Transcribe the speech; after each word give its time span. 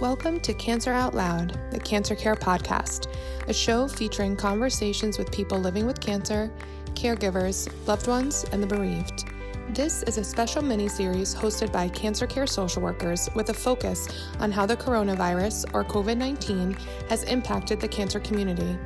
Welcome 0.00 0.40
to 0.40 0.54
Cancer 0.54 0.92
Out 0.94 1.12
Loud, 1.12 1.60
the 1.70 1.78
Cancer 1.78 2.14
Care 2.14 2.34
Podcast, 2.34 3.14
a 3.48 3.52
show 3.52 3.86
featuring 3.86 4.34
conversations 4.34 5.18
with 5.18 5.30
people 5.30 5.58
living 5.58 5.84
with 5.84 6.00
cancer, 6.00 6.50
caregivers, 6.94 7.68
loved 7.86 8.06
ones, 8.06 8.46
and 8.50 8.62
the 8.62 8.66
bereaved. 8.66 9.26
This 9.74 10.02
is 10.04 10.16
a 10.16 10.24
special 10.24 10.62
mini 10.62 10.88
series 10.88 11.34
hosted 11.34 11.70
by 11.70 11.90
cancer 11.90 12.26
care 12.26 12.46
social 12.46 12.80
workers 12.80 13.28
with 13.34 13.50
a 13.50 13.54
focus 13.54 14.08
on 14.38 14.50
how 14.50 14.64
the 14.64 14.74
coronavirus, 14.74 15.66
or 15.74 15.84
COVID 15.84 16.16
19, 16.16 16.78
has 17.10 17.24
impacted 17.24 17.78
the 17.78 17.86
cancer 17.88 18.20
community. 18.20 18.78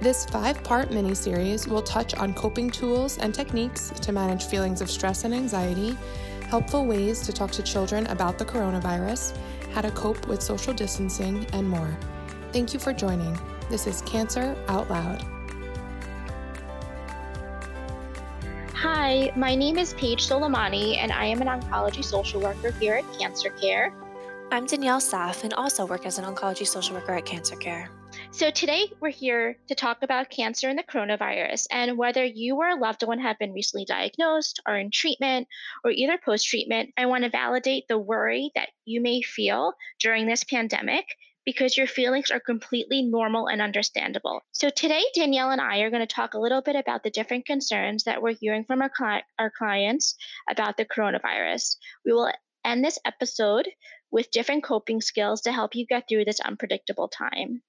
This 0.00 0.26
five 0.26 0.62
part 0.62 0.92
mini 0.92 1.16
series 1.16 1.66
will 1.66 1.82
touch 1.82 2.14
on 2.14 2.34
coping 2.34 2.70
tools 2.70 3.18
and 3.18 3.34
techniques 3.34 3.90
to 4.00 4.12
manage 4.12 4.44
feelings 4.44 4.80
of 4.80 4.88
stress 4.88 5.24
and 5.24 5.34
anxiety, 5.34 5.98
helpful 6.46 6.86
ways 6.86 7.20
to 7.22 7.32
talk 7.32 7.50
to 7.50 7.64
children 7.64 8.06
about 8.06 8.38
the 8.38 8.44
coronavirus 8.44 9.36
how 9.72 9.80
to 9.80 9.90
cope 9.90 10.26
with 10.28 10.42
social 10.42 10.72
distancing, 10.72 11.46
and 11.52 11.68
more. 11.68 11.96
Thank 12.52 12.74
you 12.74 12.80
for 12.80 12.92
joining. 12.92 13.38
This 13.70 13.86
is 13.86 14.02
Cancer 14.02 14.56
Out 14.68 14.90
Loud. 14.90 15.24
Hi, 18.74 19.32
my 19.36 19.54
name 19.54 19.78
is 19.78 19.94
Paige 19.94 20.26
Soleimani, 20.26 20.98
and 20.98 21.12
I 21.12 21.24
am 21.26 21.40
an 21.40 21.48
oncology 21.48 22.04
social 22.04 22.40
worker 22.40 22.72
here 22.72 22.94
at 22.94 23.18
Cancer 23.18 23.50
Care. 23.50 23.92
I'm 24.50 24.66
Danielle 24.66 25.00
Saff, 25.00 25.44
and 25.44 25.54
also 25.54 25.86
work 25.86 26.04
as 26.04 26.18
an 26.18 26.24
oncology 26.24 26.66
social 26.66 26.94
worker 26.94 27.14
at 27.14 27.24
Cancer 27.24 27.56
Care. 27.56 27.90
So, 28.30 28.50
today 28.50 28.90
we're 29.00 29.10
here 29.10 29.58
to 29.68 29.74
talk 29.74 30.02
about 30.02 30.30
cancer 30.30 30.68
and 30.68 30.78
the 30.78 30.82
coronavirus 30.82 31.66
and 31.70 31.96
whether 31.96 32.24
you 32.24 32.56
or 32.56 32.68
a 32.68 32.76
loved 32.76 33.02
one 33.02 33.20
have 33.20 33.38
been 33.38 33.52
recently 33.52 33.84
diagnosed, 33.84 34.60
are 34.66 34.78
in 34.78 34.90
treatment, 34.90 35.48
or 35.84 35.90
either 35.90 36.18
post 36.24 36.48
treatment. 36.48 36.90
I 36.96 37.06
want 37.06 37.24
to 37.24 37.30
validate 37.30 37.84
the 37.88 37.98
worry 37.98 38.50
that 38.54 38.70
you 38.84 39.00
may 39.00 39.22
feel 39.22 39.74
during 40.00 40.26
this 40.26 40.44
pandemic 40.44 41.04
because 41.44 41.76
your 41.76 41.86
feelings 41.86 42.30
are 42.30 42.40
completely 42.40 43.02
normal 43.02 43.48
and 43.48 43.60
understandable. 43.60 44.40
So, 44.52 44.70
today, 44.70 45.02
Danielle 45.14 45.50
and 45.50 45.60
I 45.60 45.78
are 45.80 45.90
going 45.90 46.06
to 46.06 46.14
talk 46.14 46.34
a 46.34 46.40
little 46.40 46.62
bit 46.62 46.76
about 46.76 47.02
the 47.02 47.10
different 47.10 47.46
concerns 47.46 48.04
that 48.04 48.22
we're 48.22 48.34
hearing 48.34 48.64
from 48.64 48.82
our, 48.82 48.90
cli- 48.90 49.24
our 49.38 49.50
clients 49.56 50.16
about 50.50 50.76
the 50.76 50.84
coronavirus. 50.84 51.76
We 52.04 52.12
will 52.12 52.32
end 52.64 52.84
this 52.84 52.98
episode 53.04 53.68
with 54.10 54.30
different 54.30 54.64
coping 54.64 55.00
skills 55.00 55.42
to 55.42 55.52
help 55.52 55.74
you 55.74 55.86
get 55.86 56.04
through 56.08 56.24
this 56.24 56.40
unpredictable 56.40 57.08
time. 57.08 57.62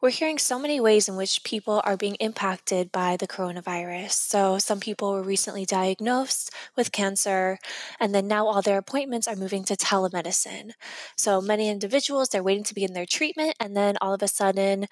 We're 0.00 0.10
hearing 0.10 0.38
so 0.38 0.58
many 0.58 0.80
ways 0.80 1.08
in 1.08 1.16
which 1.16 1.42
people 1.44 1.80
are 1.84 1.96
being 1.96 2.14
impacted 2.16 2.92
by 2.92 3.16
the 3.16 3.26
coronavirus. 3.26 4.12
So, 4.12 4.58
some 4.58 4.80
people 4.80 5.12
were 5.12 5.22
recently 5.22 5.64
diagnosed 5.64 6.50
with 6.76 6.92
cancer, 6.92 7.58
and 8.00 8.14
then 8.14 8.28
now 8.28 8.46
all 8.46 8.62
their 8.62 8.78
appointments 8.78 9.26
are 9.28 9.36
moving 9.36 9.64
to 9.64 9.76
telemedicine. 9.76 10.72
So, 11.16 11.40
many 11.40 11.68
individuals, 11.68 12.28
they're 12.28 12.42
waiting 12.42 12.64
to 12.64 12.74
begin 12.74 12.92
their 12.92 13.06
treatment, 13.06 13.54
and 13.60 13.76
then 13.76 13.96
all 14.00 14.14
of 14.14 14.22
a 14.22 14.28
sudden, 14.28 14.86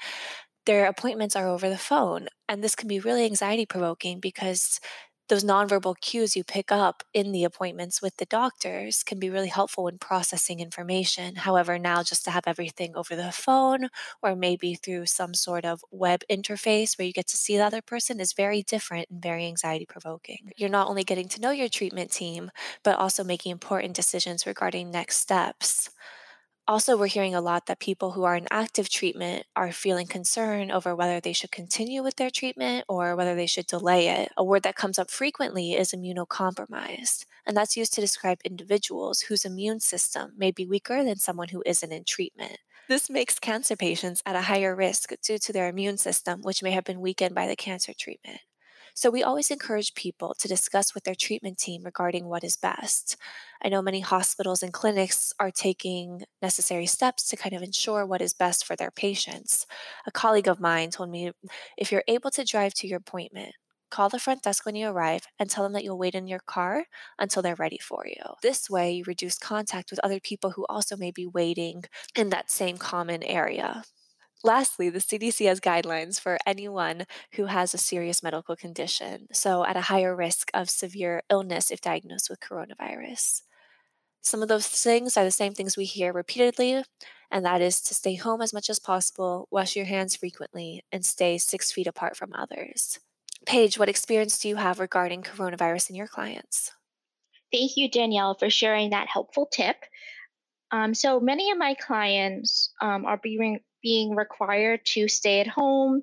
their 0.66 0.86
appointments 0.86 1.36
are 1.36 1.48
over 1.48 1.68
the 1.68 1.78
phone. 1.78 2.28
And 2.48 2.62
this 2.62 2.74
can 2.74 2.88
be 2.88 3.00
really 3.00 3.24
anxiety 3.24 3.66
provoking 3.66 4.20
because 4.20 4.80
those 5.28 5.44
nonverbal 5.44 5.98
cues 6.00 6.36
you 6.36 6.44
pick 6.44 6.70
up 6.70 7.02
in 7.12 7.32
the 7.32 7.44
appointments 7.44 8.00
with 8.00 8.16
the 8.16 8.26
doctors 8.26 9.02
can 9.02 9.18
be 9.18 9.30
really 9.30 9.48
helpful 9.48 9.84
when 9.84 9.98
processing 9.98 10.60
information. 10.60 11.36
However, 11.36 11.78
now 11.78 12.02
just 12.02 12.24
to 12.24 12.30
have 12.30 12.44
everything 12.46 12.94
over 12.96 13.16
the 13.16 13.32
phone 13.32 13.88
or 14.22 14.36
maybe 14.36 14.74
through 14.74 15.06
some 15.06 15.34
sort 15.34 15.64
of 15.64 15.84
web 15.90 16.20
interface 16.30 16.98
where 16.98 17.06
you 17.06 17.12
get 17.12 17.26
to 17.28 17.36
see 17.36 17.56
the 17.56 17.64
other 17.64 17.82
person 17.82 18.20
is 18.20 18.32
very 18.32 18.62
different 18.62 19.08
and 19.10 19.22
very 19.22 19.46
anxiety 19.46 19.86
provoking. 19.86 20.50
You're 20.56 20.70
not 20.70 20.88
only 20.88 21.04
getting 21.04 21.28
to 21.30 21.40
know 21.40 21.50
your 21.50 21.68
treatment 21.68 22.10
team, 22.12 22.50
but 22.82 22.98
also 22.98 23.24
making 23.24 23.52
important 23.52 23.94
decisions 23.94 24.46
regarding 24.46 24.90
next 24.90 25.16
steps. 25.18 25.90
Also, 26.68 26.96
we're 26.96 27.06
hearing 27.06 27.34
a 27.34 27.40
lot 27.40 27.66
that 27.66 27.78
people 27.78 28.12
who 28.12 28.24
are 28.24 28.34
in 28.36 28.46
active 28.50 28.88
treatment 28.88 29.46
are 29.54 29.70
feeling 29.72 30.06
concern 30.06 30.70
over 30.70 30.94
whether 30.96 31.20
they 31.20 31.32
should 31.32 31.52
continue 31.52 32.02
with 32.02 32.16
their 32.16 32.30
treatment 32.30 32.84
or 32.88 33.14
whether 33.14 33.34
they 33.36 33.46
should 33.46 33.66
delay 33.66 34.08
it. 34.08 34.32
A 34.36 34.44
word 34.44 34.62
that 34.64 34.74
comes 34.76 34.98
up 34.98 35.10
frequently 35.10 35.74
is 35.74 35.92
immunocompromised, 35.92 37.24
and 37.46 37.56
that's 37.56 37.76
used 37.76 37.94
to 37.94 38.00
describe 38.00 38.40
individuals 38.44 39.20
whose 39.22 39.44
immune 39.44 39.78
system 39.80 40.32
may 40.36 40.50
be 40.50 40.66
weaker 40.66 41.04
than 41.04 41.18
someone 41.18 41.48
who 41.50 41.62
isn't 41.66 41.92
in 41.92 42.04
treatment. 42.04 42.58
This 42.88 43.08
makes 43.08 43.38
cancer 43.38 43.76
patients 43.76 44.24
at 44.26 44.34
a 44.34 44.42
higher 44.42 44.74
risk 44.74 45.12
due 45.22 45.38
to 45.38 45.52
their 45.52 45.68
immune 45.68 45.98
system, 45.98 46.42
which 46.42 46.64
may 46.64 46.72
have 46.72 46.82
been 46.82 47.00
weakened 47.00 47.32
by 47.32 47.46
the 47.46 47.54
cancer 47.54 47.94
treatment. 47.94 48.40
So 48.96 49.10
we 49.10 49.22
always 49.22 49.50
encourage 49.50 49.94
people 49.94 50.34
to 50.38 50.48
discuss 50.48 50.94
with 50.94 51.04
their 51.04 51.14
treatment 51.14 51.58
team 51.58 51.84
regarding 51.84 52.26
what 52.28 52.42
is 52.42 52.56
best. 52.56 53.16
I 53.62 53.68
know 53.68 53.82
many 53.82 54.00
hospitals 54.00 54.62
and 54.62 54.72
clinics 54.72 55.34
are 55.38 55.50
taking 55.50 56.22
necessary 56.42 56.86
steps 56.86 57.28
to 57.28 57.36
kind 57.36 57.54
of 57.54 57.62
ensure 57.62 58.06
what 58.06 58.22
is 58.22 58.34
best 58.34 58.64
for 58.64 58.74
their 58.74 58.90
patients. 58.90 59.66
A 60.06 60.10
colleague 60.10 60.48
of 60.48 60.60
mine 60.60 60.90
told 60.90 61.10
me 61.10 61.30
if 61.76 61.92
you're 61.92 62.04
able 62.08 62.30
to 62.32 62.44
drive 62.44 62.74
to 62.74 62.88
your 62.88 62.98
appointment, 62.98 63.54
call 63.90 64.08
the 64.08 64.18
front 64.18 64.42
desk 64.42 64.64
when 64.66 64.74
you 64.74 64.88
arrive 64.88 65.26
and 65.38 65.50
tell 65.50 65.62
them 65.62 65.74
that 65.74 65.84
you'll 65.84 65.98
wait 65.98 66.14
in 66.14 66.26
your 66.26 66.40
car 66.46 66.86
until 67.18 67.42
they're 67.42 67.54
ready 67.54 67.78
for 67.78 68.06
you. 68.06 68.22
This 68.42 68.70
way, 68.70 68.92
you 68.92 69.04
reduce 69.06 69.38
contact 69.38 69.90
with 69.90 70.00
other 70.02 70.20
people 70.20 70.52
who 70.52 70.66
also 70.70 70.96
may 70.96 71.10
be 71.10 71.26
waiting 71.26 71.84
in 72.16 72.30
that 72.30 72.50
same 72.50 72.78
common 72.78 73.22
area. 73.22 73.84
Lastly, 74.44 74.90
the 74.90 74.98
CDC 74.98 75.46
has 75.46 75.60
guidelines 75.60 76.20
for 76.20 76.38
anyone 76.46 77.06
who 77.32 77.46
has 77.46 77.74
a 77.74 77.78
serious 77.78 78.22
medical 78.22 78.54
condition, 78.54 79.28
so 79.32 79.64
at 79.64 79.76
a 79.76 79.82
higher 79.82 80.14
risk 80.14 80.50
of 80.54 80.70
severe 80.70 81.22
illness 81.30 81.70
if 81.70 81.80
diagnosed 81.80 82.28
with 82.30 82.40
coronavirus. 82.40 83.42
Some 84.22 84.42
of 84.42 84.48
those 84.48 84.66
things 84.66 85.16
are 85.16 85.24
the 85.24 85.30
same 85.30 85.54
things 85.54 85.76
we 85.76 85.84
hear 85.84 86.12
repeatedly, 86.12 86.84
and 87.30 87.44
that 87.44 87.60
is 87.60 87.80
to 87.82 87.94
stay 87.94 88.16
home 88.16 88.42
as 88.42 88.52
much 88.52 88.68
as 88.68 88.78
possible, 88.78 89.48
wash 89.50 89.76
your 89.76 89.86
hands 89.86 90.16
frequently, 90.16 90.84
and 90.92 91.04
stay 91.04 91.38
six 91.38 91.72
feet 91.72 91.86
apart 91.86 92.16
from 92.16 92.32
others. 92.34 92.98
Paige, 93.46 93.78
what 93.78 93.88
experience 93.88 94.38
do 94.38 94.48
you 94.48 94.56
have 94.56 94.80
regarding 94.80 95.22
coronavirus 95.22 95.90
in 95.90 95.96
your 95.96 96.08
clients? 96.08 96.72
Thank 97.52 97.76
you, 97.76 97.88
Danielle, 97.88 98.34
for 98.34 98.50
sharing 98.50 98.90
that 98.90 99.08
helpful 99.08 99.46
tip. 99.46 99.76
Um, 100.72 100.94
so 100.94 101.20
many 101.20 101.52
of 101.52 101.58
my 101.58 101.74
clients 101.74 102.72
um, 102.82 103.04
are 103.06 103.18
being 103.18 103.60
being 103.86 104.16
required 104.16 104.84
to 104.84 105.06
stay 105.06 105.38
at 105.38 105.46
home, 105.46 106.02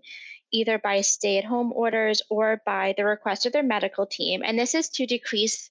either 0.53 0.79
by 0.79 1.01
stay 1.01 1.38
at 1.38 1.44
home 1.44 1.73
orders 1.75 2.21
or 2.29 2.61
by 2.66 2.94
the 2.95 3.03
request 3.03 3.45
of 3.45 3.51
their 3.51 3.61
medical 3.61 4.05
team. 4.05 4.41
And 4.41 4.57
this 4.57 4.73
is 4.73 4.88
to 4.91 5.05
decrease 5.05 5.69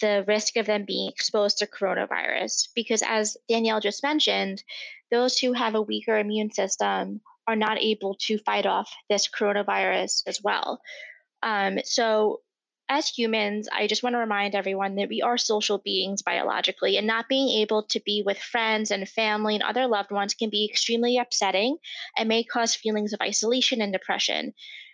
the 0.00 0.24
risk 0.28 0.56
of 0.56 0.66
them 0.66 0.84
being 0.84 1.08
exposed 1.10 1.58
to 1.58 1.66
coronavirus. 1.66 2.68
Because 2.76 3.02
as 3.04 3.36
Danielle 3.48 3.80
just 3.80 4.04
mentioned, 4.04 4.62
those 5.10 5.40
who 5.40 5.52
have 5.52 5.74
a 5.74 5.82
weaker 5.82 6.16
immune 6.16 6.52
system 6.52 7.20
are 7.48 7.56
not 7.56 7.82
able 7.82 8.14
to 8.26 8.38
fight 8.38 8.64
off 8.64 8.94
this 9.08 9.28
coronavirus 9.28 10.22
as 10.28 10.40
well. 10.40 10.80
Um, 11.42 11.80
so 11.82 12.42
as 12.90 13.08
humans, 13.08 13.68
I 13.72 13.86
just 13.86 14.02
want 14.02 14.14
to 14.14 14.18
remind 14.18 14.56
everyone 14.56 14.96
that 14.96 15.08
we 15.08 15.22
are 15.22 15.38
social 15.38 15.78
beings 15.78 16.22
biologically, 16.22 16.96
and 16.96 17.06
not 17.06 17.28
being 17.28 17.60
able 17.60 17.84
to 17.84 18.00
be 18.00 18.24
with 18.26 18.36
friends 18.36 18.90
and 18.90 19.08
family 19.08 19.54
and 19.54 19.62
other 19.62 19.86
loved 19.86 20.10
ones 20.10 20.34
can 20.34 20.50
be 20.50 20.68
extremely 20.68 21.16
upsetting 21.16 21.76
and 22.18 22.28
may 22.28 22.42
cause 22.42 22.74
feelings 22.74 23.12
of 23.12 23.20
isolation 23.22 23.80
and 23.80 23.92
depression. 23.92 24.52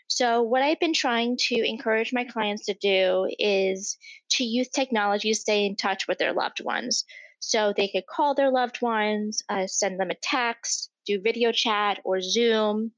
So, 0.09 0.43
what 0.43 0.61
I've 0.63 0.79
been 0.79 0.93
trying 0.93 1.39
to 1.49 1.57
encourage 1.57 2.13
my 2.13 2.25
clients 2.25 2.67
to 2.67 2.75
do 2.75 3.29
is 3.39 3.97
to 4.33 4.45
use 4.45 4.69
technology 4.69 5.33
to 5.33 5.41
stay 5.41 5.65
in 5.65 5.75
touch 5.75 6.07
with 6.07 6.19
their 6.19 6.35
loved 6.35 6.63
ones. 6.63 7.07
So, 7.41 7.73
they 7.75 7.89
could 7.89 8.07
call 8.07 8.35
their 8.35 8.51
loved 8.51 8.83
ones, 8.83 9.43
uh, 9.49 9.67
send 9.67 9.99
them 9.99 10.11
a 10.11 10.15
text, 10.17 10.91
do 11.07 11.19
video 11.19 11.51
chat 11.51 12.01
or 12.05 12.21
Zoom. 12.21 12.93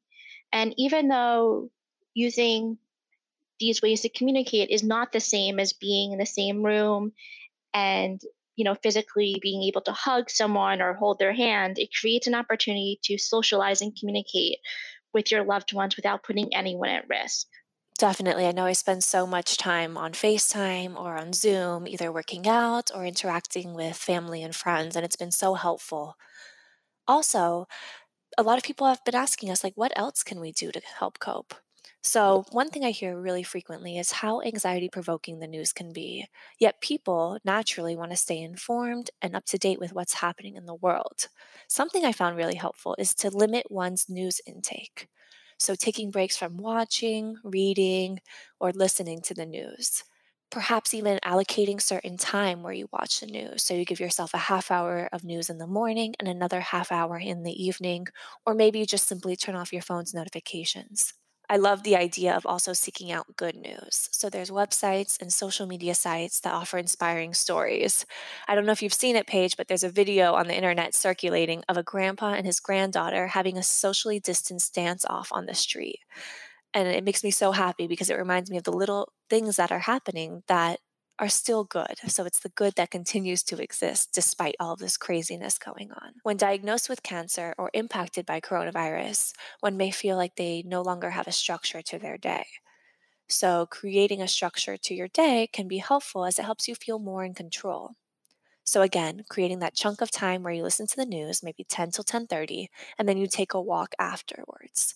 And 0.53 0.75
even 0.77 1.07
though 1.07 1.71
using 2.15 2.79
these 3.61 3.83
ways 3.83 4.03
to 4.03 4.09
communicate 4.09 4.71
is 4.71 4.83
not 4.83 5.13
the 5.13 5.21
same 5.21 5.59
as 5.59 5.73
being 5.73 6.13
in 6.13 6.19
the 6.19 6.27
same 6.27 6.65
room 6.65 7.13
and 7.75 8.21
you 8.57 8.65
know 8.65 8.75
physically 8.75 9.39
being 9.41 9.63
able 9.63 9.81
to 9.81 9.93
hug 9.93 10.31
someone 10.31 10.83
or 10.83 10.95
hold 10.95 11.19
their 11.19 11.33
hand 11.33 11.79
it 11.79 11.91
creates 11.99 12.27
an 12.27 12.35
opportunity 12.35 12.99
to 13.03 13.19
socialize 13.19 13.83
and 13.83 13.97
communicate 13.99 14.59
with 15.13 15.31
your 15.31 15.45
loved 15.45 15.73
ones 15.73 15.97
without 15.97 16.23
putting 16.23 16.55
anyone 16.55 16.89
at 16.89 17.09
risk 17.09 17.47
Definitely. 17.99 18.47
I 18.47 18.53
know 18.53 18.65
I 18.65 18.75
spend 18.75 19.03
so 19.03 19.27
much 19.27 19.57
time 19.57 19.97
on 19.97 20.13
FaceTime 20.13 20.95
or 20.97 21.17
on 21.17 21.33
Zoom, 21.33 21.89
either 21.89 22.13
working 22.13 22.47
out 22.47 22.93
or 22.95 23.05
interacting 23.05 23.75
with 23.75 23.97
family 23.97 24.41
and 24.41 24.55
friends, 24.55 24.95
and 24.95 25.05
it's 25.05 25.17
been 25.17 25.33
so 25.33 25.55
helpful. 25.55 26.15
Also, 27.09 27.67
a 28.39 28.45
lot 28.45 28.57
of 28.57 28.65
people 28.65 28.87
have 28.87 29.05
been 29.05 29.17
asking 29.17 29.51
us, 29.51 29.65
like, 29.65 29.73
what 29.75 29.93
else 29.97 30.23
can 30.23 30.39
we 30.39 30.53
do 30.53 30.71
to 30.71 30.81
help 30.99 31.19
cope? 31.19 31.55
So, 32.09 32.45
one 32.53 32.71
thing 32.71 32.85
I 32.85 32.91
hear 32.91 33.21
really 33.21 33.43
frequently 33.43 33.99
is 33.99 34.13
how 34.13 34.41
anxiety 34.41 34.89
provoking 34.89 35.39
the 35.41 35.47
news 35.47 35.73
can 35.75 35.93
be. 35.93 36.27
Yet, 36.59 36.81
people 36.81 37.39
naturally 37.45 37.95
want 37.97 38.11
to 38.13 38.17
stay 38.17 38.41
informed 38.41 39.11
and 39.21 39.37
up 39.37 39.45
to 39.47 39.59
date 39.59 39.79
with 39.79 39.93
what's 39.93 40.15
happening 40.15 40.57
in 40.57 40.65
the 40.67 40.75
world. 40.75 41.29
Something 41.69 42.05
I 42.07 42.13
found 42.13 42.37
really 42.37 42.55
helpful 42.55 42.97
is 42.99 43.15
to 43.17 43.31
limit 43.31 43.71
one's 43.71 44.09
news 44.09 44.41
intake. 44.47 45.09
So, 45.59 45.75
taking 45.75 46.11
breaks 46.11 46.37
from 46.37 46.57
watching, 46.57 47.37
reading, 47.45 48.21
or 48.59 48.73
listening 48.73 49.21
to 49.23 49.35
the 49.35 49.47
news. 49.47 50.03
perhaps 50.51 50.95
even 50.95 51.19
allocating 51.27 51.79
certain 51.81 52.17
time 52.17 52.63
where 52.63 52.73
you 52.73 52.89
watch 52.91 53.21
the 53.21 53.27
news. 53.27 53.63
So 53.63 53.75
you 53.75 53.85
give 53.85 54.01
yourself 54.01 54.33
a 54.33 54.39
half 54.51 54.71
hour 54.71 55.07
of 55.13 55.23
news 55.23 55.51
in 55.51 55.59
the 55.59 55.67
morning 55.67 56.15
and 56.19 56.27
another 56.29 56.61
half 56.61 56.91
hour 56.91 57.19
in 57.19 57.43
the 57.43 57.53
evening, 57.67 58.07
or 58.47 58.55
maybe 58.55 58.79
you 58.79 58.87
just 58.87 59.07
simply 59.07 59.37
turn 59.37 59.55
off 59.57 59.75
your 59.75 59.83
phone's 59.83 60.15
notifications. 60.15 61.13
I 61.51 61.57
love 61.57 61.83
the 61.83 61.97
idea 61.97 62.35
of 62.37 62.45
also 62.45 62.75
seeking 62.75 63.11
out 63.11 63.37
good 63.37 63.57
news. 63.57 64.09
So 64.13 64.29
there's 64.29 64.51
websites 64.51 65.21
and 65.21 65.33
social 65.33 65.67
media 65.67 65.95
sites 65.95 66.41
that 66.41 66.53
offer 66.53 66.77
inspiring 66.77 67.33
stories. 67.33 68.05
I 68.47 68.55
don't 68.55 68.67
know 68.67 68.73
if 68.73 68.83
you've 68.83 68.93
seen 68.93 69.17
it, 69.17 69.27
Paige, 69.27 69.57
but 69.57 69.67
there's 69.67 69.85
a 69.85 69.89
video 69.89 70.35
on 70.35 70.47
the 70.47 70.57
internet 70.57 70.95
circulating 70.95 71.63
of 71.69 71.79
a 71.79 71.83
grandpa 71.83 72.35
and 72.35 72.45
his 72.45 72.61
granddaughter 72.61 73.29
having 73.29 73.57
a 73.57 73.63
socially 73.63 74.21
distanced 74.21 74.75
dance 74.75 75.07
off 75.09 75.31
on 75.33 75.47
the 75.47 75.55
street. 75.55 76.01
And 76.75 76.89
it 76.89 77.05
makes 77.05 77.25
me 77.25 77.31
so 77.31 77.53
happy 77.53 77.87
because 77.87 78.11
it 78.11 78.19
reminds 78.19 78.51
me 78.51 78.59
of 78.59 78.65
the 78.65 78.73
little 78.73 79.13
things 79.31 79.57
that 79.57 79.73
are 79.73 79.81
happening 79.81 80.43
that 80.49 80.81
are 81.19 81.29
still 81.29 81.65
good. 81.65 81.99
So 82.09 82.25
it's 82.25 82.41
the 82.41 82.49
good 82.51 82.75
that 82.77 82.91
continues 82.91 83.43
to 83.45 83.61
exist 83.63 84.13
despite 84.13 84.55
all 84.61 84.73
of 84.75 84.79
this 84.79 84.97
craziness 84.97 85.59
going 85.59 85.93
on. 85.93 86.15
When 86.23 86.37
diagnosed 86.37 86.89
with 86.89 87.03
cancer 87.03 87.55
or 87.59 87.71
impacted 87.75 88.25
by 88.27 88.41
coronavirus, 88.41 89.33
one 89.61 89.77
may 89.77 89.91
feel 89.91 90.17
like 90.17 90.37
they 90.37 90.63
no 90.63 90.83
longer 90.83 91.11
have 91.11 91.27
a 91.29 91.33
structure 91.33 91.83
to 91.83 91.99
their 91.99 92.19
day. 92.19 92.47
So 93.29 93.67
creating 93.67 94.23
a 94.23 94.29
structure 94.29 94.77
to 94.77 94.95
your 94.95 95.09
day 95.09 95.49
can 95.53 95.69
be 95.69 95.79
helpful 95.79 96.25
as 96.27 96.39
it 96.39 96.45
helps 96.45 96.69
you 96.69 96.75
feel 96.75 96.99
more 96.99 97.25
in 97.25 97.35
control. 97.35 97.95
So 98.65 98.83
again, 98.83 99.25
creating 99.31 99.61
that 99.61 99.75
chunk 99.75 100.01
of 100.03 100.11
time 100.11 100.43
where 100.43 100.53
you 100.53 100.63
listen 100.63 100.87
to 100.89 100.97
the 100.97 101.07
news, 101.07 101.43
maybe 101.43 101.65
10 101.65 101.91
till 101.91 102.05
10:30, 102.05 102.71
and 102.99 103.09
then 103.09 103.19
you 103.19 103.27
take 103.29 103.55
a 103.55 103.61
walk 103.63 103.95
afterwards. 103.99 104.95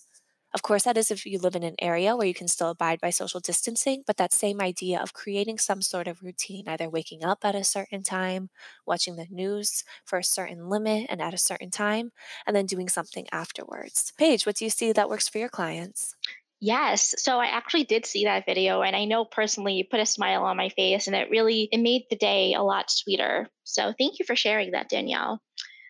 Of 0.53 0.61
course, 0.61 0.83
that 0.83 0.97
is 0.97 1.09
if 1.09 1.25
you 1.25 1.39
live 1.39 1.55
in 1.55 1.63
an 1.63 1.75
area 1.79 2.15
where 2.15 2.27
you 2.27 2.33
can 2.33 2.47
still 2.47 2.69
abide 2.69 3.01
by 3.01 3.09
social 3.09 3.39
distancing, 3.39 4.03
but 4.05 4.17
that 4.17 4.31
same 4.31 4.61
idea 4.61 5.01
of 5.01 5.13
creating 5.13 5.57
some 5.57 5.81
sort 5.81 6.07
of 6.07 6.21
routine, 6.21 6.67
either 6.67 6.87
waking 6.89 7.23
up 7.23 7.43
at 7.43 7.55
a 7.55 7.63
certain 7.63 8.03
time, 8.03 8.49
watching 8.85 9.15
the 9.15 9.27
news 9.31 9.83
for 10.05 10.19
a 10.19 10.23
certain 10.23 10.69
limit 10.69 11.07
and 11.09 11.21
at 11.21 11.33
a 11.33 11.39
certain 11.39 11.71
time, 11.71 12.11
and 12.45 12.55
then 12.55 12.67
doing 12.67 12.87
something 12.87 13.27
afterwards. 13.31 14.13
Paige, 14.17 14.45
what 14.45 14.57
do 14.57 14.65
you 14.65 14.69
see 14.69 14.91
that 14.91 15.09
works 15.09 15.27
for 15.27 15.39
your 15.39 15.49
clients? 15.49 16.15
Yes. 16.59 17.13
So 17.17 17.39
I 17.39 17.47
actually 17.47 17.83
did 17.83 18.05
see 18.05 18.23
that 18.23 18.45
video 18.45 18.83
and 18.83 18.95
I 18.95 19.03
know 19.05 19.25
personally 19.25 19.73
you 19.73 19.83
put 19.83 19.99
a 19.99 20.05
smile 20.05 20.45
on 20.45 20.55
my 20.55 20.69
face 20.69 21.07
and 21.07 21.15
it 21.15 21.29
really 21.29 21.67
it 21.71 21.79
made 21.79 22.03
the 22.09 22.15
day 22.15 22.53
a 22.53 22.61
lot 22.63 22.89
sweeter. 22.89 23.49
So 23.63 23.93
thank 23.97 24.17
you 24.19 24.25
for 24.25 24.35
sharing 24.35 24.71
that, 24.71 24.87
Danielle. 24.87 25.41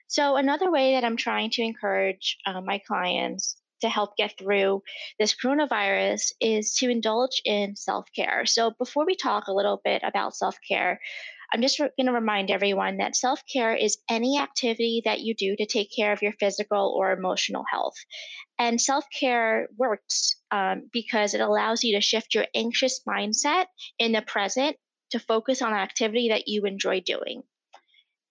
So 0.08 0.36
another 0.36 0.72
way 0.72 0.94
that 0.94 1.04
I'm 1.04 1.18
trying 1.18 1.52
to 1.52 1.62
encourage 1.62 2.38
uh, 2.46 2.62
my 2.62 2.80
clients 2.88 3.58
to 3.84 3.90
help 3.90 4.18
get 4.18 4.38
through 4.38 4.82
this 5.20 5.36
coronavirus 5.36 6.34
is 6.42 6.74
to 6.76 6.90
indulge 6.90 7.42
in 7.46 7.76
self 7.76 8.08
care. 8.16 8.46
So, 8.46 8.72
before 8.72 9.06
we 9.06 9.16
talk 9.16 9.48
a 9.48 9.54
little 9.54 9.80
bit 9.84 10.02
about 10.04 10.36
self 10.36 10.58
care, 10.68 11.00
I'm 11.54 11.62
just 11.62 11.80
re- 11.80 11.90
going 11.98 12.08
to 12.08 12.14
remind 12.14 12.50
everyone 12.50 12.98
that 12.98 13.16
self 13.16 13.44
care 13.52 13.76
is 13.76 14.00
any 14.10 14.40
activity 14.40 15.04
that 15.06 15.20
you 15.20 15.36
do 15.36 15.56
to 15.56 15.66
take 15.66 15.96
care 15.96 16.12
of 16.12 16.22
your 16.22 16.34
physical 16.34 16.94
or 16.98 17.12
emotional 17.12 17.64
health. 17.72 17.96
And 18.58 18.82
self 18.82 19.06
care 19.18 19.68
works 19.78 20.36
um, 20.50 20.90
because 20.92 21.34
it 21.34 21.42
allows 21.42 21.84
you 21.84 21.96
to 21.96 22.02
shift 22.02 22.34
your 22.34 22.46
anxious 22.56 23.02
mindset 23.08 23.66
in 24.00 24.14
the 24.14 24.22
present 24.22 24.78
to 25.12 25.20
focus 25.20 25.62
on 25.62 25.74
an 25.74 25.80
activity 25.80 26.30
that 26.30 26.48
you 26.48 26.64
enjoy 26.66 27.02
doing. 27.02 27.44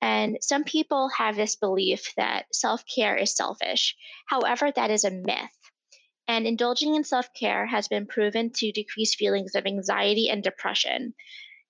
And 0.03 0.39
some 0.41 0.65
people 0.65 1.09
have 1.11 1.37
this 1.37 1.55
belief 1.55 2.13
that 2.17 2.47
self 2.53 2.85
care 2.93 3.17
is 3.17 3.37
selfish. 3.37 3.97
However, 4.27 4.73
that 4.73 4.91
is 4.91 5.05
a 5.05 5.11
myth. 5.13 5.57
And 6.27 6.47
indulging 6.47 6.97
in 6.97 7.05
self 7.05 7.33
care 7.33 7.67
has 7.67 7.87
been 7.87 8.07
proven 8.07 8.51
to 8.57 8.73
decrease 8.73 9.15
feelings 9.15 9.55
of 9.55 9.65
anxiety 9.65 10.29
and 10.29 10.43
depression. 10.43 11.15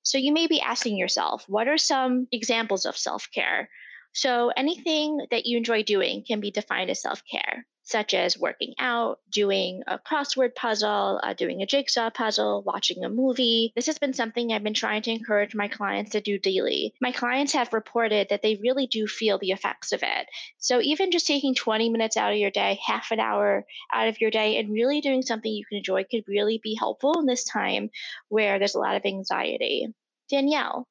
So 0.02 0.16
you 0.16 0.32
may 0.32 0.46
be 0.46 0.62
asking 0.62 0.96
yourself, 0.96 1.44
what 1.46 1.68
are 1.68 1.78
some 1.78 2.26
examples 2.32 2.86
of 2.86 2.96
self 2.96 3.28
care? 3.34 3.68
So 4.14 4.50
anything 4.56 5.26
that 5.30 5.44
you 5.46 5.58
enjoy 5.58 5.82
doing 5.82 6.24
can 6.26 6.40
be 6.40 6.50
defined 6.50 6.90
as 6.90 7.02
self 7.02 7.22
care 7.30 7.66
such 7.82 8.14
as 8.14 8.38
working 8.38 8.74
out, 8.78 9.18
doing 9.30 9.82
a 9.86 9.98
crossword 9.98 10.54
puzzle, 10.54 11.20
uh, 11.22 11.34
doing 11.34 11.62
a 11.62 11.66
jigsaw 11.66 12.10
puzzle, 12.10 12.62
watching 12.62 13.04
a 13.04 13.08
movie. 13.08 13.72
This 13.74 13.86
has 13.86 13.98
been 13.98 14.14
something 14.14 14.52
I've 14.52 14.62
been 14.62 14.74
trying 14.74 15.02
to 15.02 15.10
encourage 15.10 15.54
my 15.54 15.68
clients 15.68 16.12
to 16.12 16.20
do 16.20 16.38
daily. 16.38 16.94
My 17.00 17.12
clients 17.12 17.52
have 17.54 17.72
reported 17.72 18.28
that 18.30 18.42
they 18.42 18.56
really 18.62 18.86
do 18.86 19.06
feel 19.06 19.38
the 19.38 19.50
effects 19.50 19.92
of 19.92 20.02
it. 20.02 20.28
So 20.58 20.80
even 20.80 21.10
just 21.10 21.26
taking 21.26 21.54
20 21.54 21.90
minutes 21.90 22.16
out 22.16 22.32
of 22.32 22.38
your 22.38 22.50
day, 22.50 22.78
half 22.86 23.10
an 23.10 23.20
hour 23.20 23.66
out 23.92 24.08
of 24.08 24.20
your 24.20 24.30
day, 24.30 24.58
and 24.58 24.72
really 24.72 25.00
doing 25.00 25.22
something 25.22 25.52
you 25.52 25.64
can 25.64 25.78
enjoy 25.78 26.04
could 26.04 26.24
really 26.28 26.60
be 26.62 26.76
helpful 26.78 27.18
in 27.18 27.26
this 27.26 27.44
time 27.44 27.90
where 28.28 28.58
there's 28.58 28.76
a 28.76 28.80
lot 28.80 28.96
of 28.96 29.04
anxiety. 29.04 29.88
Danielle, 30.30 30.86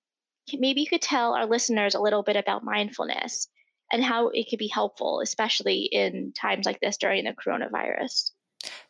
maybe 0.53 0.81
you 0.81 0.87
could 0.87 1.01
tell 1.01 1.33
our 1.33 1.45
listeners 1.45 1.95
a 1.95 2.01
little 2.01 2.23
bit 2.23 2.35
about 2.35 2.63
mindfulness 2.63 3.47
and 3.91 4.03
how 4.03 4.29
it 4.29 4.49
could 4.49 4.59
be 4.59 4.67
helpful, 4.67 5.21
especially 5.21 5.81
in 5.91 6.33
times 6.33 6.65
like 6.65 6.79
this 6.79 6.97
during 6.97 7.25
the 7.25 7.33
coronavirus. 7.33 8.31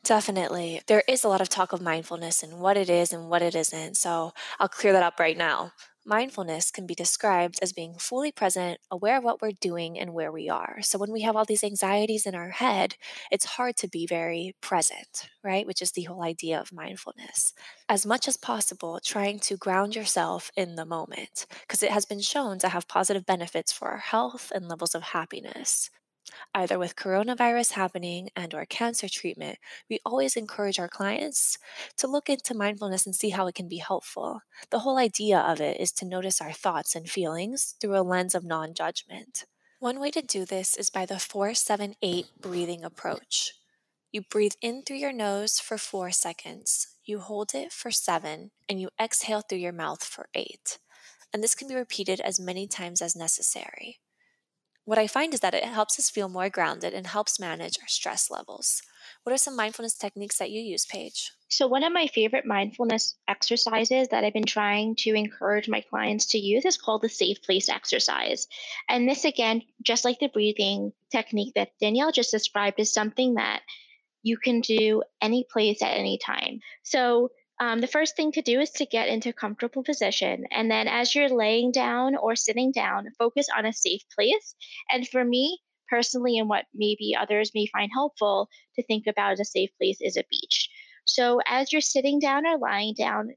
Definitely. 0.03 0.81
There 0.87 1.03
is 1.07 1.23
a 1.23 1.29
lot 1.29 1.41
of 1.41 1.49
talk 1.49 1.73
of 1.73 1.81
mindfulness 1.81 2.43
and 2.43 2.59
what 2.59 2.77
it 2.77 2.89
is 2.89 3.13
and 3.13 3.29
what 3.29 3.41
it 3.41 3.55
isn't. 3.55 3.95
So 3.95 4.33
I'll 4.59 4.67
clear 4.67 4.93
that 4.93 5.03
up 5.03 5.19
right 5.19 5.37
now. 5.37 5.71
Mindfulness 6.03 6.71
can 6.71 6.87
be 6.87 6.95
described 6.95 7.59
as 7.61 7.73
being 7.73 7.93
fully 7.93 8.31
present, 8.31 8.79
aware 8.89 9.17
of 9.17 9.23
what 9.23 9.39
we're 9.39 9.51
doing 9.51 9.99
and 9.99 10.13
where 10.13 10.31
we 10.31 10.49
are. 10.49 10.79
So 10.81 10.97
when 10.97 11.11
we 11.11 11.21
have 11.21 11.35
all 11.35 11.45
these 11.45 11.63
anxieties 11.63 12.25
in 12.25 12.33
our 12.33 12.49
head, 12.49 12.95
it's 13.29 13.45
hard 13.45 13.77
to 13.77 13.87
be 13.87 14.07
very 14.07 14.55
present, 14.61 15.29
right? 15.43 15.67
Which 15.67 15.79
is 15.79 15.91
the 15.91 16.05
whole 16.05 16.23
idea 16.23 16.59
of 16.59 16.73
mindfulness. 16.73 17.53
As 17.87 18.03
much 18.03 18.27
as 18.27 18.35
possible, 18.35 18.99
trying 19.03 19.39
to 19.41 19.57
ground 19.57 19.95
yourself 19.95 20.49
in 20.57 20.75
the 20.75 20.85
moment, 20.85 21.45
because 21.61 21.83
it 21.83 21.91
has 21.91 22.05
been 22.05 22.21
shown 22.21 22.57
to 22.59 22.69
have 22.69 22.87
positive 22.87 23.25
benefits 23.25 23.71
for 23.71 23.89
our 23.89 23.97
health 23.97 24.51
and 24.55 24.67
levels 24.67 24.95
of 24.95 25.03
happiness 25.03 25.91
either 26.53 26.77
with 26.77 26.95
coronavirus 26.95 27.71
happening 27.71 28.29
and 28.35 28.53
or 28.53 28.65
cancer 28.65 29.07
treatment, 29.09 29.57
we 29.89 29.99
always 30.05 30.35
encourage 30.35 30.79
our 30.79 30.87
clients 30.87 31.57
to 31.97 32.07
look 32.07 32.29
into 32.29 32.53
mindfulness 32.53 33.05
and 33.05 33.15
see 33.15 33.29
how 33.29 33.47
it 33.47 33.55
can 33.55 33.67
be 33.67 33.77
helpful. 33.77 34.41
The 34.69 34.79
whole 34.79 34.97
idea 34.97 35.39
of 35.39 35.61
it 35.61 35.79
is 35.79 35.91
to 35.93 36.05
notice 36.05 36.41
our 36.41 36.51
thoughts 36.51 36.95
and 36.95 37.09
feelings 37.09 37.75
through 37.79 37.97
a 37.97 38.01
lens 38.01 38.35
of 38.35 38.43
non-judgment. 38.43 39.45
One 39.79 39.99
way 39.99 40.11
to 40.11 40.21
do 40.21 40.45
this 40.45 40.77
is 40.77 40.89
by 40.89 41.05
the 41.05 41.19
478 41.19 42.27
breathing 42.39 42.83
approach. 42.83 43.53
You 44.11 44.21
breathe 44.21 44.53
in 44.61 44.83
through 44.83 44.97
your 44.97 45.13
nose 45.13 45.59
for 45.59 45.77
4 45.77 46.11
seconds, 46.11 46.87
you 47.03 47.19
hold 47.19 47.55
it 47.55 47.71
for 47.71 47.91
7, 47.91 48.51
and 48.69 48.79
you 48.79 48.89
exhale 48.99 49.41
through 49.41 49.59
your 49.59 49.71
mouth 49.71 50.03
for 50.03 50.27
8. 50.35 50.77
And 51.33 51.41
this 51.41 51.55
can 51.55 51.67
be 51.67 51.75
repeated 51.75 52.19
as 52.19 52.39
many 52.39 52.67
times 52.67 53.01
as 53.01 53.15
necessary 53.15 53.99
what 54.91 54.99
I 54.99 55.07
find 55.07 55.33
is 55.33 55.39
that 55.39 55.53
it 55.53 55.63
helps 55.63 55.97
us 55.97 56.09
feel 56.09 56.27
more 56.27 56.49
grounded 56.49 56.93
and 56.93 57.07
helps 57.07 57.39
manage 57.39 57.79
our 57.79 57.87
stress 57.87 58.29
levels. 58.29 58.81
What 59.23 59.31
are 59.31 59.37
some 59.37 59.55
mindfulness 59.55 59.93
techniques 59.93 60.37
that 60.37 60.51
you 60.51 60.59
use, 60.59 60.85
Paige? 60.85 61.31
So, 61.47 61.65
one 61.65 61.85
of 61.85 61.93
my 61.93 62.07
favorite 62.07 62.45
mindfulness 62.45 63.15
exercises 63.25 64.09
that 64.09 64.25
I've 64.25 64.33
been 64.33 64.43
trying 64.43 64.97
to 64.97 65.13
encourage 65.13 65.69
my 65.69 65.79
clients 65.79 66.25
to 66.31 66.37
use 66.37 66.65
is 66.65 66.75
called 66.75 67.03
the 67.03 67.07
safe 67.07 67.41
place 67.41 67.69
exercise. 67.69 68.49
And 68.89 69.07
this, 69.07 69.23
again, 69.23 69.61
just 69.81 70.03
like 70.03 70.19
the 70.19 70.27
breathing 70.27 70.91
technique 71.09 71.53
that 71.55 71.71
Danielle 71.79 72.11
just 72.11 72.31
described, 72.31 72.77
is 72.77 72.93
something 72.93 73.35
that 73.35 73.61
you 74.23 74.35
can 74.35 74.59
do 74.59 75.03
any 75.21 75.45
place 75.49 75.81
at 75.81 75.97
any 75.97 76.17
time. 76.17 76.59
So, 76.83 77.31
um, 77.61 77.79
the 77.79 77.87
first 77.87 78.15
thing 78.15 78.31
to 78.31 78.41
do 78.41 78.59
is 78.59 78.71
to 78.71 78.87
get 78.87 79.07
into 79.07 79.29
a 79.29 79.33
comfortable 79.33 79.83
position. 79.83 80.45
And 80.49 80.69
then 80.69 80.87
as 80.87 81.13
you're 81.13 81.29
laying 81.29 81.71
down 81.71 82.15
or 82.15 82.35
sitting 82.35 82.71
down, 82.71 83.05
focus 83.19 83.47
on 83.55 83.67
a 83.67 83.71
safe 83.71 84.01
place. 84.15 84.55
And 84.91 85.07
for 85.07 85.23
me 85.23 85.59
personally, 85.87 86.39
and 86.39 86.49
what 86.49 86.65
maybe 86.73 87.15
others 87.15 87.51
may 87.53 87.67
find 87.67 87.91
helpful 87.93 88.49
to 88.75 88.83
think 88.83 89.05
about 89.05 89.33
as 89.33 89.41
a 89.41 89.45
safe 89.45 89.69
place 89.79 89.99
is 90.01 90.17
a 90.17 90.23
beach. 90.31 90.69
So 91.05 91.39
as 91.45 91.71
you're 91.71 91.81
sitting 91.81 92.17
down 92.19 92.47
or 92.47 92.57
lying 92.57 92.95
down, 92.97 93.29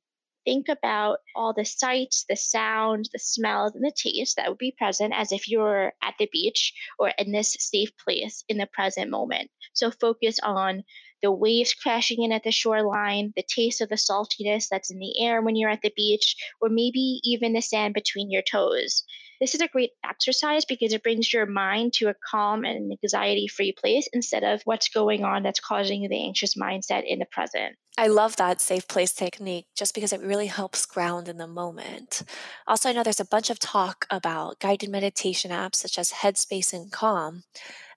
think 0.46 0.68
about 0.68 1.18
all 1.36 1.52
the 1.52 1.66
sights, 1.66 2.24
the 2.26 2.36
sounds, 2.36 3.10
the 3.10 3.18
smells, 3.18 3.74
and 3.74 3.84
the 3.84 3.92
tastes 3.94 4.36
that 4.36 4.48
would 4.48 4.58
be 4.58 4.74
present 4.78 5.12
as 5.14 5.32
if 5.32 5.48
you 5.48 5.58
were 5.58 5.92
at 6.02 6.14
the 6.18 6.28
beach 6.32 6.72
or 6.98 7.12
in 7.18 7.32
this 7.32 7.56
safe 7.58 7.90
place 8.02 8.42
in 8.48 8.56
the 8.56 8.68
present 8.72 9.10
moment. 9.10 9.50
So 9.74 9.90
focus 9.90 10.38
on 10.42 10.84
the 11.24 11.32
waves 11.32 11.74
crashing 11.74 12.22
in 12.22 12.32
at 12.32 12.44
the 12.44 12.52
shoreline, 12.52 13.32
the 13.34 13.42
taste 13.42 13.80
of 13.80 13.88
the 13.88 13.96
saltiness 13.96 14.68
that's 14.68 14.90
in 14.90 14.98
the 15.00 15.20
air 15.20 15.42
when 15.42 15.56
you're 15.56 15.70
at 15.70 15.82
the 15.82 15.92
beach, 15.96 16.36
or 16.60 16.68
maybe 16.68 17.20
even 17.24 17.54
the 17.54 17.62
sand 17.62 17.94
between 17.94 18.30
your 18.30 18.42
toes. 18.42 19.04
This 19.40 19.54
is 19.54 19.60
a 19.60 19.68
great 19.68 19.90
exercise 20.04 20.64
because 20.64 20.92
it 20.92 21.02
brings 21.02 21.32
your 21.32 21.46
mind 21.46 21.92
to 21.94 22.08
a 22.08 22.14
calm 22.30 22.64
and 22.64 22.92
anxiety 23.02 23.48
free 23.48 23.72
place 23.72 24.08
instead 24.12 24.44
of 24.44 24.62
what's 24.64 24.88
going 24.88 25.24
on 25.24 25.42
that's 25.42 25.60
causing 25.60 26.08
the 26.08 26.24
anxious 26.26 26.54
mindset 26.54 27.04
in 27.06 27.18
the 27.18 27.26
present. 27.26 27.76
I 27.96 28.08
love 28.08 28.34
that 28.36 28.60
safe 28.60 28.88
place 28.88 29.12
technique 29.12 29.66
just 29.76 29.94
because 29.94 30.12
it 30.12 30.20
really 30.20 30.48
helps 30.48 30.84
ground 30.84 31.28
in 31.28 31.36
the 31.36 31.46
moment. 31.46 32.24
Also, 32.66 32.88
I 32.88 32.92
know 32.92 33.04
there's 33.04 33.20
a 33.20 33.24
bunch 33.24 33.50
of 33.50 33.60
talk 33.60 34.06
about 34.10 34.58
guided 34.58 34.90
meditation 34.90 35.52
apps 35.52 35.76
such 35.76 35.96
as 35.96 36.10
Headspace 36.10 36.72
and 36.72 36.90
Calm. 36.90 37.44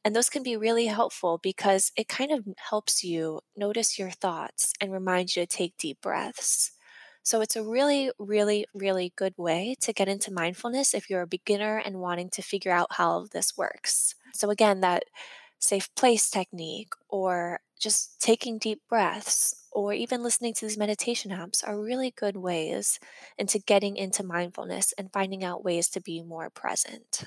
And 0.05 0.15
those 0.15 0.29
can 0.29 0.43
be 0.43 0.55
really 0.55 0.85
helpful 0.85 1.39
because 1.41 1.91
it 1.97 2.07
kind 2.07 2.31
of 2.31 2.45
helps 2.69 3.03
you 3.03 3.41
notice 3.55 3.97
your 3.97 4.11
thoughts 4.11 4.71
and 4.79 4.93
remind 4.93 5.35
you 5.35 5.41
to 5.41 5.47
take 5.47 5.77
deep 5.77 5.99
breaths. 6.01 6.71
So 7.27 7.41
it's 7.41 7.55
a 7.57 7.63
really, 7.63 8.11
really, 8.19 8.65
really 8.73 9.13
good 9.15 9.33
way 9.37 9.75
to 9.81 9.93
get 9.93 10.07
into 10.07 10.31
mindfulness 10.31 10.93
if 10.93 11.09
you're 11.09 11.23
a 11.23 11.27
beginner 11.27 11.77
and 11.77 11.99
wanting 11.99 12.29
to 12.31 12.41
figure 12.41 12.71
out 12.71 12.87
how 12.93 13.27
this 13.33 13.57
works. 13.57 14.15
So, 14.33 14.49
again, 14.49 14.79
that 14.81 15.03
safe 15.59 15.93
place 15.95 16.29
technique 16.29 16.93
or 17.09 17.59
just 17.79 18.21
taking 18.21 18.57
deep 18.59 18.81
breaths 18.89 19.55
or 19.71 19.93
even 19.93 20.23
listening 20.23 20.53
to 20.55 20.65
these 20.65 20.77
meditation 20.77 21.31
apps 21.31 21.67
are 21.67 21.79
really 21.79 22.11
good 22.11 22.37
ways 22.37 22.99
into 23.37 23.59
getting 23.59 23.97
into 23.97 24.23
mindfulness 24.23 24.93
and 24.97 25.11
finding 25.13 25.43
out 25.43 25.63
ways 25.65 25.89
to 25.89 26.01
be 26.01 26.21
more 26.23 26.49
present. 26.49 27.25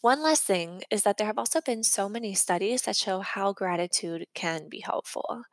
One 0.00 0.22
last 0.22 0.44
thing 0.44 0.82
is 0.90 1.02
that 1.02 1.16
there 1.18 1.26
have 1.26 1.38
also 1.38 1.60
been 1.60 1.82
so 1.82 2.08
many 2.08 2.34
studies 2.34 2.82
that 2.82 2.96
show 2.96 3.20
how 3.20 3.52
gratitude 3.52 4.26
can 4.34 4.68
be 4.68 4.80
helpful. 4.80 5.44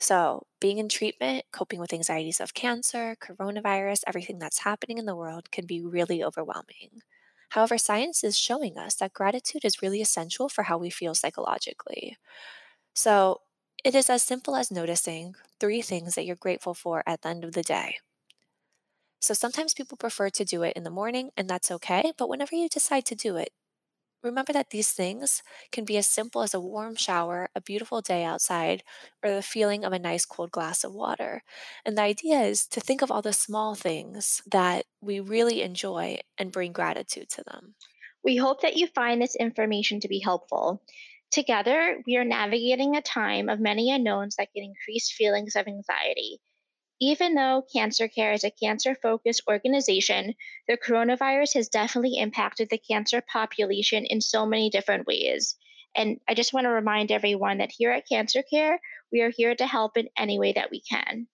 So, 0.00 0.46
being 0.60 0.78
in 0.78 0.88
treatment, 0.88 1.46
coping 1.52 1.80
with 1.80 1.92
anxieties 1.92 2.40
of 2.40 2.54
cancer, 2.54 3.16
coronavirus, 3.20 4.02
everything 4.06 4.38
that's 4.38 4.60
happening 4.60 4.98
in 4.98 5.06
the 5.06 5.16
world 5.16 5.50
can 5.52 5.66
be 5.66 5.82
really 5.82 6.24
overwhelming. 6.24 7.02
However, 7.50 7.78
science 7.78 8.24
is 8.24 8.38
showing 8.38 8.78
us 8.78 8.96
that 8.96 9.14
gratitude 9.14 9.64
is 9.64 9.82
really 9.82 10.00
essential 10.02 10.48
for 10.48 10.64
how 10.64 10.78
we 10.78 10.90
feel 10.90 11.14
psychologically. 11.14 12.18
So, 12.94 13.42
it 13.84 13.94
is 13.94 14.10
as 14.10 14.22
simple 14.22 14.56
as 14.56 14.70
noticing 14.70 15.36
three 15.60 15.82
things 15.82 16.14
that 16.16 16.24
you're 16.26 16.36
grateful 16.36 16.74
for 16.74 17.02
at 17.06 17.22
the 17.22 17.28
end 17.30 17.44
of 17.44 17.52
the 17.52 17.62
day. 17.62 17.98
So, 19.24 19.34
sometimes 19.34 19.74
people 19.74 19.96
prefer 19.96 20.30
to 20.30 20.44
do 20.44 20.62
it 20.62 20.76
in 20.76 20.84
the 20.84 20.90
morning, 20.90 21.30
and 21.36 21.48
that's 21.48 21.70
okay, 21.70 22.12
but 22.18 22.28
whenever 22.28 22.54
you 22.54 22.68
decide 22.68 23.06
to 23.06 23.14
do 23.14 23.36
it, 23.36 23.50
Remember 24.22 24.52
that 24.52 24.70
these 24.70 24.90
things 24.92 25.42
can 25.70 25.84
be 25.84 25.96
as 25.96 26.06
simple 26.06 26.42
as 26.42 26.54
a 26.54 26.60
warm 26.60 26.96
shower, 26.96 27.50
a 27.54 27.60
beautiful 27.60 28.00
day 28.00 28.24
outside, 28.24 28.82
or 29.22 29.30
the 29.30 29.42
feeling 29.42 29.84
of 29.84 29.92
a 29.92 29.98
nice 30.00 30.24
cold 30.26 30.50
glass 30.50 30.82
of 30.82 30.92
water. 30.94 31.42
And 31.84 31.96
the 31.96 32.02
idea 32.02 32.40
is 32.40 32.66
to 32.68 32.80
think 32.80 33.02
of 33.02 33.10
all 33.12 33.22
the 33.22 33.32
small 33.32 33.74
things 33.76 34.42
that 34.46 34.86
we 35.00 35.20
really 35.20 35.62
enjoy 35.62 36.20
and 36.38 36.50
bring 36.52 36.72
gratitude 36.72 37.28
to 37.30 37.44
them. 37.44 37.76
We 38.24 38.36
hope 38.36 38.62
that 38.62 38.76
you 38.76 38.88
find 38.88 39.22
this 39.22 39.36
information 39.36 40.00
to 40.00 40.08
be 40.08 40.18
helpful. 40.18 40.82
Together, 41.30 42.02
we 42.06 42.16
are 42.16 42.24
navigating 42.24 42.96
a 42.96 43.00
time 43.02 43.48
of 43.48 43.60
many 43.60 43.88
unknowns 43.92 44.34
that 44.34 44.52
can 44.52 44.64
increase 44.64 45.12
feelings 45.12 45.54
of 45.54 45.68
anxiety. 45.68 46.40
Even 47.06 47.34
though 47.34 47.66
Cancer 47.70 48.08
Care 48.08 48.32
is 48.32 48.44
a 48.44 48.50
cancer 48.50 48.94
focused 48.94 49.42
organization, 49.46 50.34
the 50.66 50.78
coronavirus 50.78 51.52
has 51.52 51.68
definitely 51.68 52.16
impacted 52.16 52.70
the 52.70 52.78
cancer 52.78 53.20
population 53.20 54.06
in 54.06 54.22
so 54.22 54.46
many 54.46 54.70
different 54.70 55.06
ways. 55.06 55.54
And 55.94 56.18
I 56.26 56.32
just 56.32 56.54
want 56.54 56.64
to 56.64 56.70
remind 56.70 57.12
everyone 57.12 57.58
that 57.58 57.72
here 57.76 57.90
at 57.90 58.08
Cancer 58.08 58.42
Care, 58.42 58.80
we 59.12 59.20
are 59.20 59.28
here 59.28 59.54
to 59.54 59.66
help 59.66 59.98
in 59.98 60.08
any 60.16 60.38
way 60.38 60.54
that 60.54 60.70
we 60.70 60.80
can. 60.80 61.26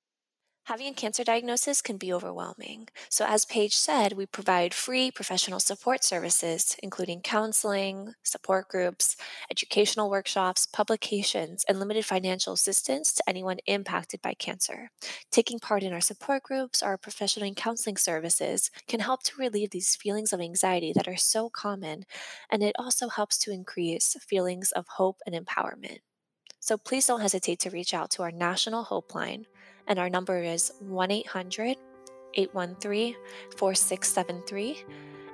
Having 0.70 0.86
a 0.86 0.94
cancer 0.94 1.24
diagnosis 1.24 1.82
can 1.82 1.96
be 1.96 2.12
overwhelming. 2.12 2.86
So, 3.08 3.24
as 3.26 3.44
Paige 3.44 3.76
said, 3.76 4.12
we 4.12 4.24
provide 4.24 4.72
free 4.72 5.10
professional 5.10 5.58
support 5.58 6.04
services, 6.04 6.76
including 6.80 7.22
counseling, 7.22 8.14
support 8.22 8.68
groups, 8.68 9.16
educational 9.50 10.08
workshops, 10.08 10.68
publications, 10.68 11.64
and 11.68 11.80
limited 11.80 12.04
financial 12.04 12.52
assistance 12.52 13.12
to 13.14 13.28
anyone 13.28 13.58
impacted 13.66 14.22
by 14.22 14.34
cancer. 14.34 14.90
Taking 15.32 15.58
part 15.58 15.82
in 15.82 15.92
our 15.92 16.00
support 16.00 16.44
groups 16.44 16.84
or 16.84 16.96
professional 16.96 17.52
counseling 17.54 17.96
services 17.96 18.70
can 18.86 19.00
help 19.00 19.24
to 19.24 19.40
relieve 19.40 19.70
these 19.70 19.96
feelings 19.96 20.32
of 20.32 20.40
anxiety 20.40 20.92
that 20.92 21.08
are 21.08 21.16
so 21.16 21.48
common, 21.50 22.04
and 22.48 22.62
it 22.62 22.76
also 22.78 23.08
helps 23.08 23.38
to 23.38 23.50
increase 23.50 24.16
feelings 24.20 24.70
of 24.70 24.86
hope 24.86 25.18
and 25.26 25.34
empowerment. 25.34 25.98
So, 26.60 26.76
please 26.76 27.08
don't 27.08 27.22
hesitate 27.22 27.58
to 27.60 27.70
reach 27.70 27.92
out 27.92 28.12
to 28.12 28.22
our 28.22 28.30
National 28.30 28.84
Hope 28.84 29.16
Line 29.16 29.46
and 29.86 29.98
our 29.98 30.10
number 30.10 30.42
is 30.42 30.72
1 30.80 31.10
800 31.10 31.76
813 32.34 33.14
4673. 33.56 34.84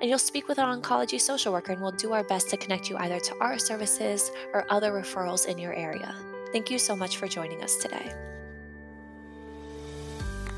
And 0.01 0.11
you'll 0.11 0.19
speak 0.19 0.47
with 0.47 0.59
an 0.59 0.81
oncology 0.81 1.21
social 1.21 1.53
worker, 1.53 1.73
and 1.73 1.81
we'll 1.81 1.93
do 1.93 2.13
our 2.13 2.25
best 2.25 2.51
to 2.51 2.57
connect 2.57 2.91
you 2.91 2.97
either 2.99 3.19
to 3.19 3.35
our 3.41 3.59
services 3.59 4.31
or 4.53 4.67
other 4.71 4.93
referrals 4.93 5.47
in 5.47 5.59
your 5.59 5.73
area. 5.73 6.15
Thank 6.53 6.71
you 6.71 6.79
so 6.79 6.95
much 6.95 7.17
for 7.17 7.27
joining 7.27 7.63
us 7.63 7.77
today. 7.77 8.36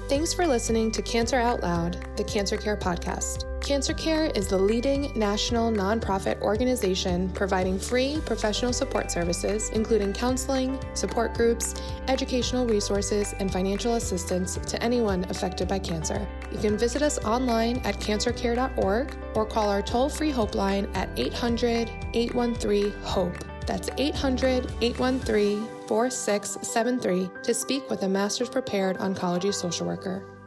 Thanks 0.09 0.33
for 0.33 0.47
listening 0.47 0.91
to 0.93 1.03
Cancer 1.03 1.37
Out 1.37 1.63
Loud, 1.63 2.03
the 2.17 2.25
Cancer 2.25 2.57
Care 2.57 2.79
podcast. 2.79 3.45
Cancer 3.61 3.93
Care 3.93 4.31
is 4.35 4.49
the 4.49 4.57
leading 4.57 5.13
national 5.15 5.71
nonprofit 5.71 6.41
organization 6.41 7.29
providing 7.35 7.79
free 7.79 8.19
professional 8.25 8.73
support 8.73 9.11
services, 9.11 9.69
including 9.75 10.15
counseling, 10.15 10.81
support 10.95 11.35
groups, 11.35 11.75
educational 12.09 12.67
resources, 12.67 13.35
and 13.39 13.53
financial 13.53 13.97
assistance 13.97 14.57
to 14.57 14.83
anyone 14.83 15.25
affected 15.25 15.69
by 15.69 15.79
cancer. 15.79 16.27
You 16.51 16.59
can 16.59 16.79
visit 16.79 17.03
us 17.03 17.19
online 17.19 17.83
at 17.85 18.01
cancercare.org 18.01 19.15
or 19.35 19.45
call 19.45 19.69
our 19.69 19.83
toll 19.83 20.09
free 20.09 20.31
Hope 20.31 20.55
line 20.55 20.89
at 20.95 21.11
800 21.19 21.91
813 22.15 22.95
HOPE. 23.03 23.45
That's 23.67 23.91
800 23.99 24.73
813 24.81 25.69
4673 25.89 27.31
to 27.43 27.55
speak 27.55 27.89
with 27.89 28.03
a 28.03 28.09
master's 28.09 28.51
prepared 28.51 28.99
oncology 28.99 29.53
social 29.53 29.87
worker. 29.87 30.38